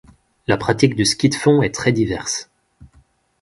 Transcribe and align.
La 0.47 0.57
pratique 0.57 0.95
du 0.95 1.05
ski 1.05 1.29
de 1.29 1.35
fond 1.35 1.61
est 1.61 1.69
très 1.75 1.91
diverse. 1.91 2.49